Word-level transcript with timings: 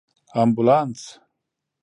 🚑 0.03 0.03
امبولانس 0.41 1.01